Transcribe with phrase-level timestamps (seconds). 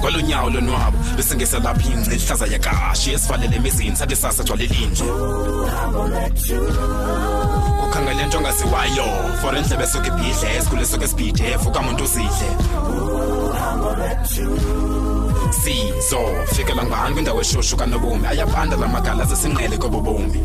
[0.00, 5.04] kwalonyawo lonwabo bese ngesalapha ingce ihlaza yakashi esivalele emizini sathi sasa jwalelinje
[7.86, 9.06] ukhangele nto ongaziwayo
[9.40, 12.48] for endlebe esuke ibhidle esikhule esuke esibhidef ukamuntu usidle
[15.60, 16.20] sizo
[16.54, 20.40] fikela ngubani kwindawo eshushu kanobumi ayabanda la magala zesinqele kobobomi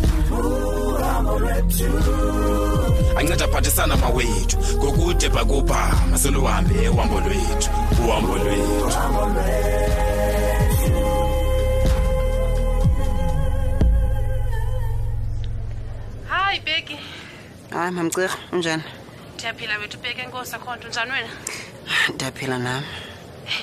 [3.18, 7.70] anceda aphathisana mawethu ngokude bhakubha masoluhambe uhambo lwethu
[8.06, 8.86] uhambo lwethu
[16.32, 16.98] hayi beki
[17.74, 18.84] hayi mamcirha unjani
[19.36, 21.32] ndiyaphila wethu beki enkosi akhonto unjani wena
[22.14, 22.84] ndiyaphila nam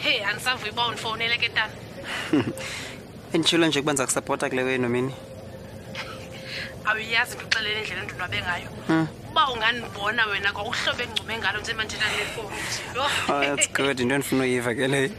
[0.03, 1.73] hey andisavuyi uba undifowunele ke tana
[3.33, 5.15] benditshilo nje ukuba ndiza kusapota kule wenu mini
[6.89, 8.69] awuyazi ndixelele indlela endinwabe ngayo
[9.31, 12.59] uba ungandibona wena kwauhlobo engcume ngalo njemanjenanefoni
[12.97, 13.05] oh, yo
[13.57, 15.11] that's good into endifuna uyiva ke leyo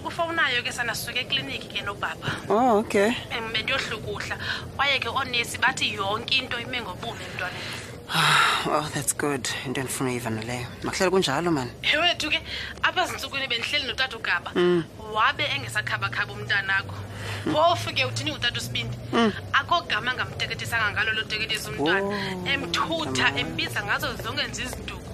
[0.00, 4.36] ukufowunayo ke sanasuka ekliniki ke nobaba oh okay um bendiyohlukuhla
[4.76, 7.74] kwaye ke oonesi bathi yonke into ime ngobume emntwaneni
[8.72, 12.40] oh that's good into endifuna uyivanaleyo makuhlela kunjalo mani ewethu ke
[12.82, 14.80] apha zintsukwini bendihleli notata ugaba mm.
[15.12, 17.52] wabe engesakhabakhaba umntana akho mm.
[17.52, 19.30] pofu ke uthini utata usibindi mm.
[19.52, 25.09] akho gama ngamteketisanga ngalo loteketisa umntwana oh, emthutha embiza ngazo zonke nzizinduku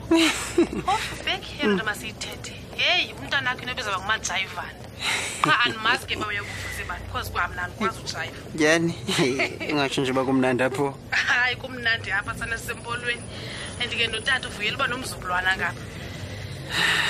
[1.25, 4.83] bheki oh, nto masiyithethe heyi umntana akho into bezawuba ngumajayivana
[5.45, 8.93] qha andimazi ke uba uyakuvuza ibani because kwam nandikwazi ujayiva jani
[9.73, 13.25] ungatsho uba kumnandi apho hayi kumnandi apha sanasisempolweni
[13.83, 15.83] and ke notata uvuyela uba nomzukulwana ngapha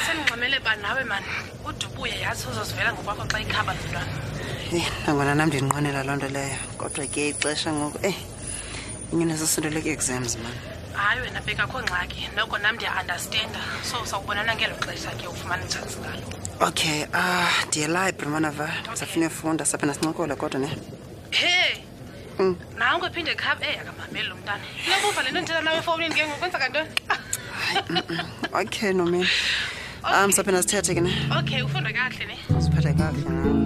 [0.07, 1.29] sendingxamele ba nawe mani
[1.69, 7.23] udubuya yazi uzozivela ngokwakho xa ikhaba mntwana nangona nam ndinqwenela loo nto leyo kodwa ke
[7.33, 10.61] ixesha ngoku eyi eh, inye nesosinto leke-exams mani
[10.97, 15.97] hayi wena bheka akho ngxaki noko nam ndiyaandastenda so sawubonana ngelo xesha ke ufumana itshansi
[16.01, 16.25] ngalo
[16.69, 20.71] okay ah uh, ndiyelibri manava safinefunda saphinda sincokola kodwa ne
[21.31, 21.85] he
[22.39, 22.57] mm.
[22.79, 23.07] nanko
[23.43, 26.89] khab ey akamameli lo mntana inokuva le nto ndithetha nawe efowunini ke ngokwenza kantoni
[28.53, 29.29] okay nomini
[30.03, 30.17] okay.
[30.25, 33.66] um saphinda sithethe ke ne okay ufunde kakuhle ne siphathe kakuhle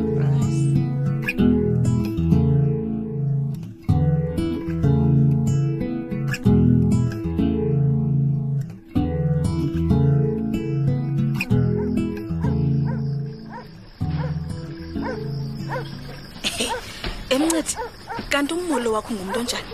[18.70, 19.70] umolo wakho ngumntu onjani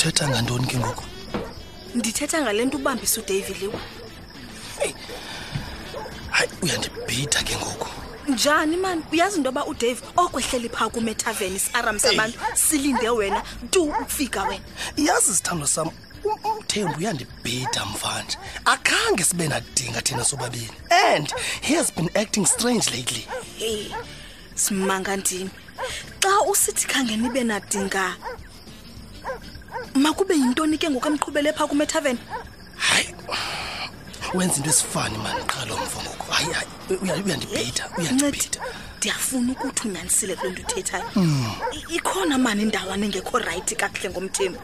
[0.00, 1.04] thetha ngantoni ke ngoku
[1.94, 3.78] ndithetha ngale nto ubambise udavid liwe
[6.32, 7.88] hayi uyandibhida ke ngoku
[8.28, 13.40] njani mani uyazi into yoba udave okwehleli phaa kumetaveni siaram sabantu silinde wena
[13.70, 14.64] tu ukufika wena
[14.96, 15.88] yazi sithando sam
[16.24, 21.28] um, umthembu uyandibhida mvanje akhange sibe nadinga thina sobabini and
[21.60, 23.26] he has been acting strange lately
[23.58, 23.92] hey.
[24.54, 25.50] smanga ndini
[26.22, 28.16] xa usithi khange nibe nadinga
[29.94, 32.18] makube yintoni ke ngoku amqhubele phaa kumethaven
[32.78, 33.14] hayi
[34.34, 36.68] wenza into esifani mandiqhalo mva ngoku hayi hayi
[37.02, 38.60] uyandibhita uyandibhita
[38.98, 41.52] ndiyafuna ukuthi unyanisile kule nto uthethayo hmm.
[41.96, 44.58] ikhona mani indawane ngekho rayithi kakuhle ngomthembu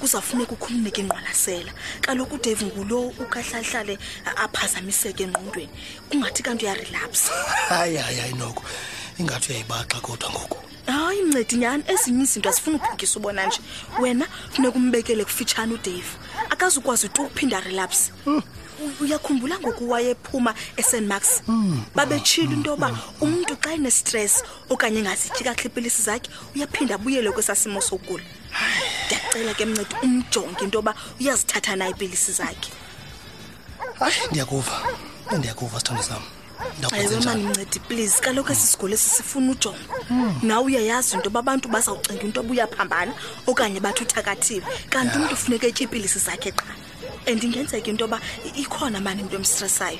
[0.00, 3.98] kuzawufuneka ukhulumeka inqwalasela kaloku udeve ngulo ukahlalhlale
[4.44, 5.70] aphazamiseke engqondweni
[6.08, 7.30] kungathi kanti uyarelapsa
[7.70, 8.62] hayi hayi hayi noko
[9.18, 13.60] ingathi uyayibaxa kodwa ngoku hayi mncedi nyhani ezinye izinto azifuna ubhukisa ubona nje
[14.02, 16.10] wena funeka umbekele kufitshane udave
[16.50, 18.42] akazukwazi uti ukuphinda relapse hmm.
[19.02, 21.82] uyakhumbula ngoku wayephuma esan max hmm.
[21.94, 22.98] babetshile into yoba hmm.
[23.24, 24.32] umntu xa enestress
[24.70, 28.24] okanye ngazityi kakuhle iipilisi zakhe uyaphinda abuyele kwesasimo simo sogula
[29.06, 32.70] ndiyacela ke mncedi umjonge into yoba uyazithatha na iipilisi zakhe
[34.00, 34.74] hayi ndiyakuva
[35.38, 36.22] ndiyakuva sithando sam
[36.90, 39.22] hayi wema ndincedi please kaloku esi sigolo esi
[39.52, 39.78] ujonga
[40.08, 40.38] hmm.
[40.42, 43.12] nawe uyayazi into yoba abantu bazawucinga into yoba uyaphambana
[43.46, 46.66] okanye bathi uthakathile kanti umntu funeka etye iipilisi zakhe qha
[47.26, 48.18] and ingenzeka into yoba
[48.62, 49.98] ikhona mani into emstresayo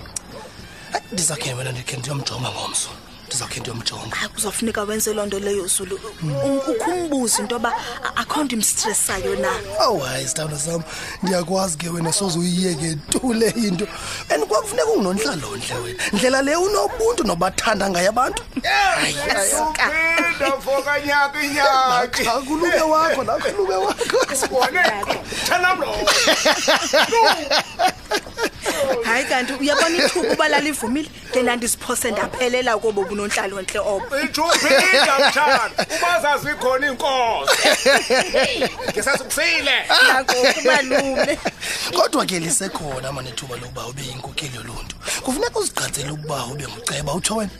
[1.12, 2.89] ndizakhe wena ndikhe ndiyomjonga ngomso
[3.26, 7.73] ndizawukhe ndiyomjonga hayi kuzofuneka wenze loo nto leyo zulu ukho umbuzo into yoba
[8.20, 9.50] akho nto imstresayo na
[9.87, 10.82] owu hayi sithandwa sam
[11.23, 13.87] ndiyakwazi ke wena soze uyiyeke tu le into
[14.31, 18.40] and kwakufuneka ungonontlalontle wena ndlela le unobuntu nobathanda ngayo abantu
[22.34, 24.19] akuluke wakho nakuluke wakho
[29.05, 37.57] hayi kanti uyabona ithuba uba lalivumile ngelandisiphose ndaphelela kobo bunontlalontle obo ijubiamtshana ubazazi ikhona iinkoso
[38.91, 39.75] ngisasukusile
[40.17, 41.39] akokubalule
[41.97, 47.37] kodwa ke lisekhona mane thuba lokuba ube yinkokeli yoluntu kufuneka uzigqatsele ukuba ube nguceba utsho
[47.37, 47.51] wena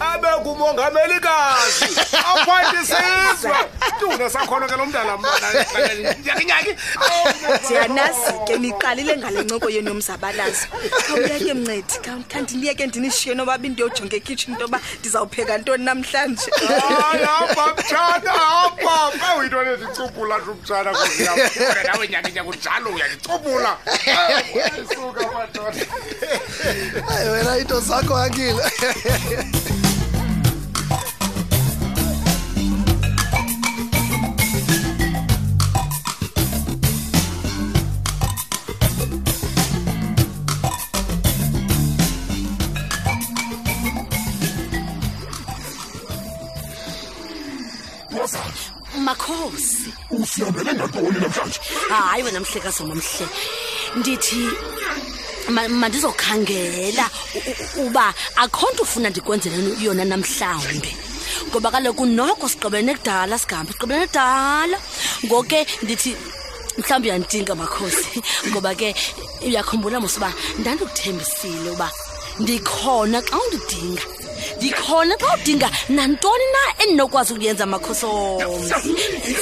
[0.00, 1.88] abe kumongamelikazi
[2.32, 3.54] afantisizwe
[3.88, 5.16] isitulo sakhona ke lo mntana
[6.24, 6.74] nyakinyaki
[7.62, 10.66] siyanasi ke niqalile ngale ncoko yenu yomzabalazo
[11.06, 18.32] khawuyeke mncedi kanti niyeke ndinishiye noba bindiyojonga ekitchen into yoba ndizawupheka ntoni namhlanje hayiapha mtshana
[18.64, 23.70] apha xa uyinto nezicubhula sho mtshana kuziyaphula nawe nyakinyaka unjalo uyandicubhula
[24.88, 28.62] suka madoda wena into zakho akile
[49.08, 49.90] makhosi
[50.20, 51.60] usihambele ngantoni namhlanje
[51.90, 53.26] hayi wena mhlekazi omamhle
[54.00, 54.40] ndithi
[55.80, 57.06] mandizokhangela
[57.84, 58.06] uba
[58.44, 60.92] akho nto ufuna ndikwenzele yona namhlawumbi
[61.48, 64.68] ngoba kaloku noko sigqibelene kudala sigambi sigqibelene kudala
[65.26, 66.10] ngoke ndithi
[66.78, 68.06] mhlawumbi uyandidinga makhosi
[68.52, 68.88] ngoba ke
[69.48, 70.28] uyakhumbula mosuba
[70.60, 71.88] ndandikuthembisile uba
[72.42, 74.04] ndikhona xa undidinga
[74.58, 78.66] ndikhona xa udinga nantoni na endinokwazi ukuyenza makhosomi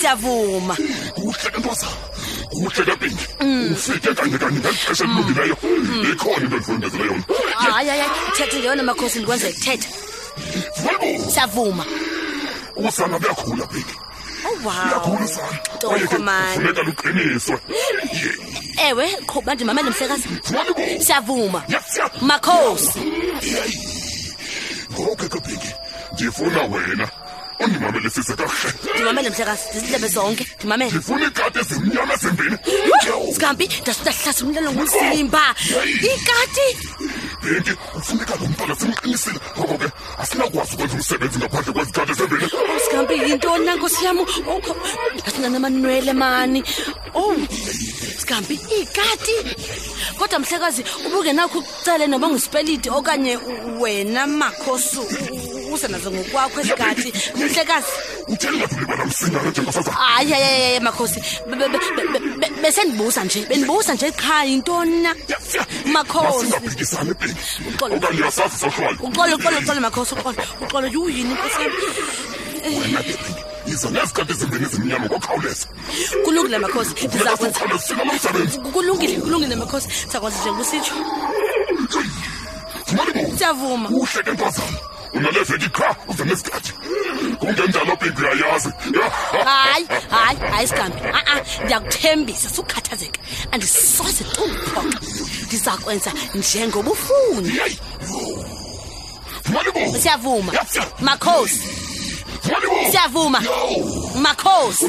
[0.00, 0.76] siyavuma
[1.14, 1.96] kuhle kentwazana
[2.66, 2.92] ufike
[3.40, 3.76] mm.
[4.14, 5.10] kanye kanye ngelixesha mm.
[5.10, 5.56] elilungileyo
[6.12, 7.24] ikhona into endifundezele yona
[7.72, 8.02] hayi hayi
[8.36, 9.88] thethe ngeyona makhosi ndikwenza ithetha
[11.32, 11.84] siyavuma
[12.76, 13.94] usana luyakhula pinki
[14.48, 17.58] owuyakhula oh, usana torhomanfuneka luqiniswe
[18.88, 20.28] ewe qhuba ndimamele mhlekazi
[21.06, 21.62] siyavuma
[22.20, 23.00] makhosi
[24.98, 25.56] I'm
[26.14, 27.08] ndifuna wena
[27.60, 32.56] undimamelisise kakuhle ndimamele mhlekazi ndizindlebe zonke ndimamele ndifuna iikati ezimnyama zimbini
[33.32, 34.70] sikambi ndasuta hlasumlelo
[36.12, 36.66] ikati
[37.46, 39.88] ibhenki ufuneka lo mntwana simqinisile ngoko ke
[40.22, 42.50] asinakwazi ukwenza umsebenzi ngaphandle kwezikhathi zembini
[42.84, 44.76] sihambe yintoni nankosi yam oh, oh,
[45.26, 46.60] asinanamanwele mani
[47.14, 47.36] ow oh,
[48.20, 49.34] sihambi ikati
[50.18, 53.38] kodwa mhlekazi ubungenakho ukucele noba ngusipeliti okanye
[53.80, 55.02] wena makhosu
[55.72, 57.92] uzenazo ngokwakho esikati mhlekazi
[59.98, 61.20] hayi hayi hayi makhosi
[62.66, 65.10] besendibuza nje bendibuza nje qha yintoni na
[65.94, 67.38] makhosingaphikisani ebheki
[67.94, 71.62] okanye asazi sohlwayo uxole uxole uxole makhosi uxole uxole yuyini wena ke
[73.68, 75.66] yiza ngezikhathi ezimbini ezimnyama ngokukhawuleza
[76.24, 76.92] kulungile makhosi
[78.74, 80.94] kulungile kulungile makhosi ndizakwazi njengoba usitsho
[83.38, 84.78] siyavuma uhle ke mpazamo
[85.14, 86.72] unaleveki qha uza nesikhathi
[87.46, 88.68] kungenjalo bhibi ayazi
[89.44, 93.20] hayi hayi hayi sigambi aa ndiyakuthembisa sukhathazeka
[93.52, 95.00] andisoze tuphoxa
[95.46, 97.50] ndiza kwenza njengobufuni
[100.02, 100.52] siyavuma
[101.00, 101.62] makhosi
[102.90, 103.40] siyavuma
[104.16, 104.84] makhosi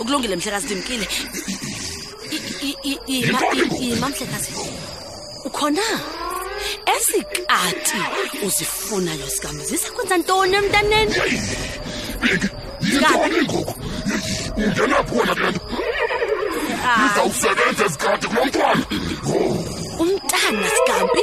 [0.00, 1.06] ukulungile mhlekazi ndimkile
[3.08, 4.50] yima mhlekazi
[5.44, 5.82] ukhona
[6.96, 7.98] esikati
[8.46, 11.14] uzifuna yosikamu zisakwenza ntoni emntaneni
[18.62, 18.86] ah.
[20.02, 21.20] umntana sikampi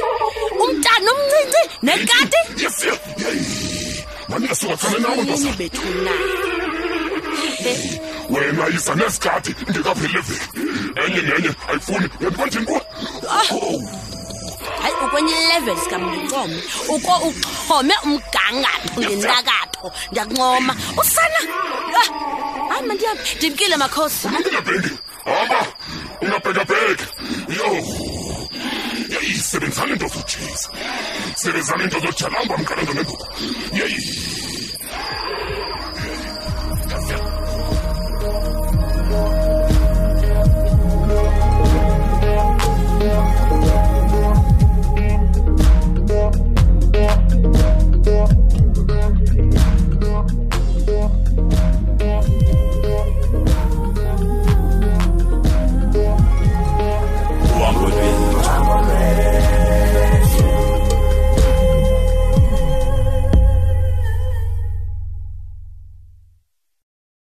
[0.62, 2.40] umntana omncinci nekati
[4.28, 6.10] ubanini bethu na
[8.30, 10.46] wena yisa nesikati ndingapheleveki
[11.04, 12.80] enye nenye ayifuni ngentwanjeni kuwa
[13.34, 13.46] ah.
[14.82, 16.56] hayi ukwenye ileveli sikamndincome
[16.88, 21.38] uko uxhome umgangatho ngentakatho ndiyakuncoma usana
[22.70, 24.90] hayi mandiya ndimkile makhosi ungabheki
[25.24, 25.66] hamba
[26.22, 27.04] ungabhekabheki
[27.58, 27.64] yo
[29.08, 30.68] yeyi sebenzani into zojesu
[31.36, 33.26] sebenzisana into zojalamba mqalando nenguku
[33.78, 34.18] yeyi